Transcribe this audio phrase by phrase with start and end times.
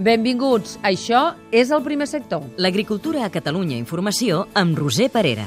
[0.00, 0.78] Benvinguts.
[0.80, 2.46] Això és el primer sector.
[2.56, 5.44] L'agricultura a Catalunya Informació amb Roser Parera.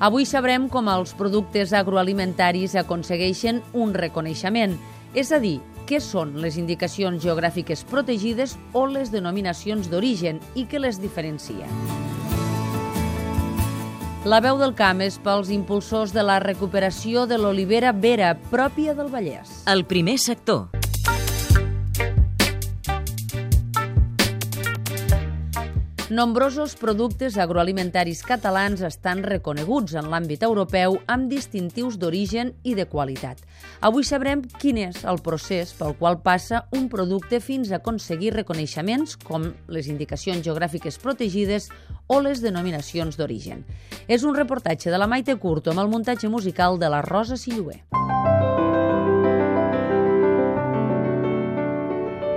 [0.00, 4.78] Avui sabrem com els productes agroalimentaris aconsegueixen un reconeixement,
[5.12, 10.80] és a dir, què són les indicacions geogràfiques protegides o les denominacions d'origen i què
[10.80, 11.68] les diferencia.
[14.24, 19.12] La veu del camp és pels impulsors de la recuperació de l'olivera vera pròpia del
[19.12, 19.66] Vallès.
[19.68, 20.81] El primer sector.
[26.12, 33.40] Nombrosos productes agroalimentaris catalans estan reconeguts en l'àmbit europeu amb distintius d'origen i de qualitat.
[33.80, 39.16] Avui sabrem quin és el procés pel qual passa un producte fins a aconseguir reconeixements
[39.24, 41.70] com les indicacions geogràfiques protegides
[42.12, 43.64] o les denominacions d'origen.
[44.04, 47.86] És un reportatge de la Maite Curto amb el muntatge musical de la Rosa Silluer.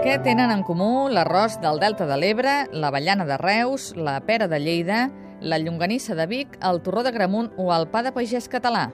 [0.00, 4.56] Què tenen en comú l'arròs del Delta de l'Ebre, l'avellana de Reus, la pera de
[4.56, 5.10] Lleida,
[5.44, 8.86] la llonganissa de Vic, el torró de Gramunt o el pa de pagès català?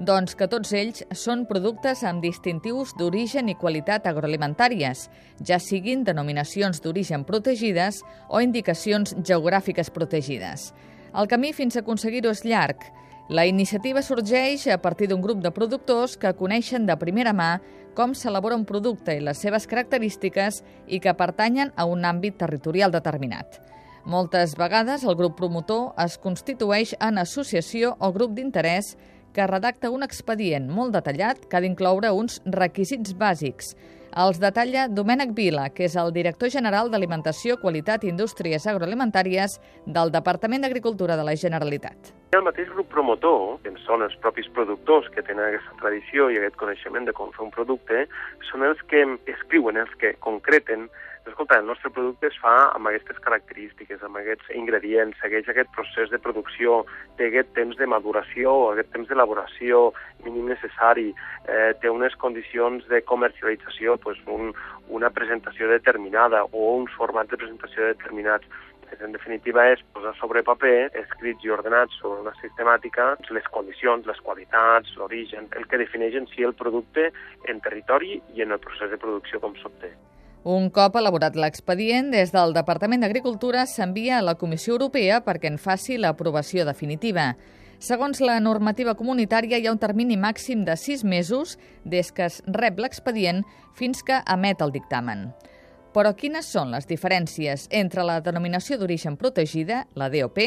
[0.00, 5.10] Doncs que tots ells són productes amb distintius d'origen i qualitat agroalimentàries,
[5.44, 8.00] ja siguin denominacions d'origen protegides
[8.32, 10.70] o indicacions geogràfiques protegides.
[11.12, 12.80] El camí fins a aconseguir-ho és llarg.
[13.28, 17.56] La iniciativa sorgeix a partir d'un grup de productors que coneixen de primera mà
[17.98, 22.94] com s'elabora un producte i les seves característiques i que pertanyen a un àmbit territorial
[22.94, 23.58] determinat.
[24.06, 28.94] Moltes vegades el grup promotor es constitueix en associació o grup d'interès
[29.36, 33.74] que redacta un expedient molt detallat que ha d'incloure uns requisits bàsics.
[34.16, 40.12] Els detalla Domènec Vila, que és el director general d'Alimentació, Qualitat i Indústries Agroalimentàries del
[40.14, 42.14] Departament d'Agricultura de la Generalitat.
[42.32, 46.56] El mateix grup promotor, que són els propis productors que tenen aquesta tradició i aquest
[46.62, 48.06] coneixement de com fer un producte,
[48.48, 49.04] són els que
[49.36, 50.88] escriuen, els que concreten
[51.30, 56.12] escolta, el nostre producte es fa amb aquestes característiques, amb aquests ingredients, segueix aquest procés
[56.12, 56.84] de producció,
[57.18, 59.90] té aquest temps de maduració, aquest temps d'elaboració
[60.24, 61.08] mínim necessari,
[61.48, 64.54] eh, té unes condicions de comercialització, pues un,
[64.88, 68.46] una presentació determinada o uns formats de presentació determinats
[69.00, 74.20] en definitiva és posar sobre paper, escrits i ordenats sobre una sistemàtica, les condicions, les
[74.22, 77.10] qualitats, l'origen, el que defineix en si el producte
[77.50, 79.92] en territori i en el procés de producció com s'obté.
[80.46, 85.56] Un cop elaborat l'expedient, des del Departament d'Agricultura s'envia a la Comissió Europea perquè en
[85.58, 87.32] faci l'aprovació definitiva.
[87.82, 92.38] Segons la normativa comunitària, hi ha un termini màxim de sis mesos des que es
[92.46, 93.42] rep l'expedient
[93.74, 95.32] fins que emet el dictamen.
[95.90, 100.38] Però quines són les diferències entre la denominació d'origen protegida, la DOP,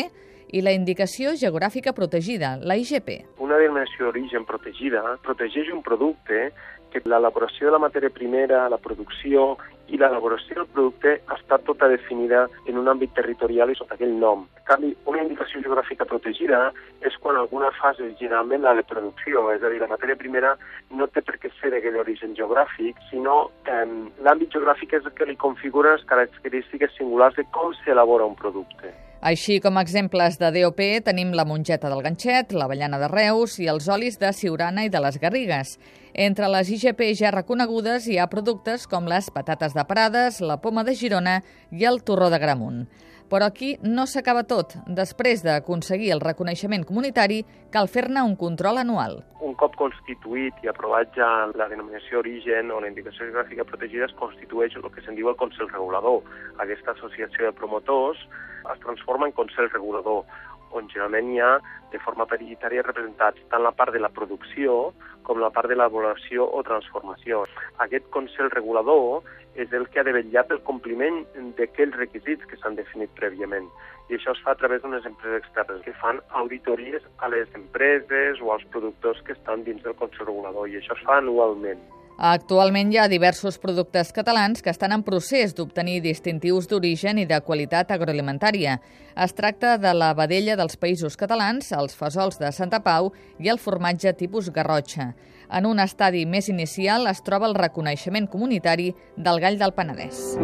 [0.49, 3.11] i la indicació geogràfica protegida, la IGP?
[3.43, 6.53] Una denominació d'origen protegida protegeix un producte
[6.91, 9.55] que l'elaboració de la matèria primera, la producció
[9.89, 14.45] i l'elaboració del producte està tota definida en un àmbit territorial i sota aquell nom.
[14.59, 16.61] En canvi, una indicació geogràfica protegida
[17.05, 20.55] és quan alguna fase és generalment la de producció, és a dir, la matèria primera
[20.93, 23.85] no té per què ser d'aquell origen geogràfic, sinó eh,
[24.21, 28.93] l'àmbit geogràfic és el que li configura les característiques singulars de com s'elabora un producte.
[29.19, 33.89] Així com exemples de DOP tenim la mongeta del ganxet, l'avellana de Reus i els
[33.91, 35.73] olis de Siurana i de les Garrigues.
[36.15, 40.85] Entre les IGP ja reconegudes hi ha productes com les patates de Prades, la poma
[40.87, 42.85] de Girona i el torró de Gramunt.
[43.29, 44.73] Però aquí no s'acaba tot.
[44.87, 49.19] Després d'aconseguir el reconeixement comunitari, cal fer-ne un control anual.
[49.45, 54.17] Un cop constituït i aprovat ja la denominació origen o la indicació geogràfica protegida, es
[54.17, 56.23] constitueix el que se'n diu el Consell Regulador.
[56.57, 58.25] Aquesta associació de promotors
[58.73, 60.25] es transforma en Consell Regulador,
[60.71, 61.51] on generalment hi ha
[61.91, 64.93] de forma paritària representats tant la part de la producció
[65.27, 67.43] com la part de l'elaboració o transformació.
[67.85, 69.21] Aquest Consell Regulador
[69.55, 71.21] és el que ha de vetllar pel compliment
[71.57, 73.69] d'aquells requisits que s'han definit prèviament.
[74.09, 78.41] I això es fa a través d'unes empreses externes que fan auditories a les empreses
[78.41, 81.81] o als productors que estan dins del Consell Regulador i això es fa anualment.
[82.19, 87.37] Actualment hi ha diversos productes catalans que estan en procés d'obtenir distintius d'origen i de
[87.39, 88.73] qualitat agroalimentària.
[89.15, 93.55] Es tracta de la vedella dels països catalans, els fesols de Santa Pau i el
[93.57, 95.13] formatge tipus Garrotxa.
[95.47, 100.35] En un estadi més inicial es troba el reconeixement comunitari del gall del Penedès.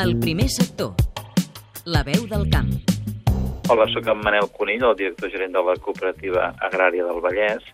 [0.00, 0.96] El primer sector.
[1.84, 2.99] La veu del camp.
[3.72, 7.68] Hola, sóc en Manel Conill, el director gerent de la Cooperativa Agrària del Vallès,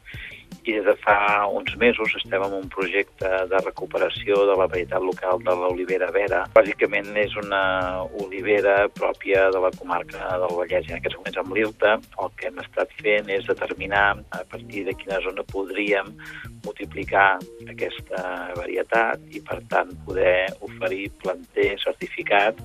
[0.68, 5.00] i des de fa uns mesos estem en un projecte de recuperació de la varietat
[5.00, 6.42] local de l'olivera vera.
[6.52, 7.62] Bàsicament és una
[8.26, 10.84] olivera pròpia de la comarca del Vallès.
[10.84, 14.04] I en aquests moments amb l'IRTA el que hem estat fent és determinar
[14.36, 16.12] a partir de quina zona podríem
[16.66, 17.38] multiplicar
[17.72, 22.60] aquesta varietat i, per tant, poder oferir planter certificat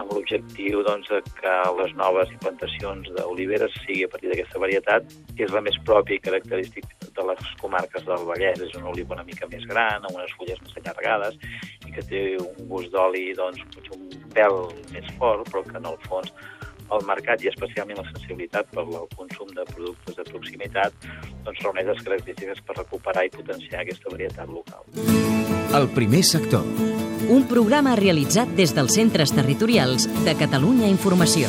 [0.00, 5.52] amb l'objectiu doncs, que les noves implantacions d'oliveres sigui a partir d'aquesta varietat, que és
[5.52, 8.62] la més pròpia i característic de les comarques del Vallès.
[8.64, 11.38] És una oliva una mica més gran, amb unes fulles més allargades,
[11.86, 13.62] i que té un gust d'oli doncs,
[13.92, 14.58] un pèl
[14.94, 16.32] més fort, però que en el fons
[16.90, 21.06] el mercat i especialment la sensibilitat per al consum de productes de proximitat
[21.44, 24.84] doncs reuneix les característiques per recuperar i potenciar aquesta varietat local.
[25.72, 26.66] El primer sector
[27.32, 31.48] un programa realitzat des dels centres territorials de Catalunya Informació.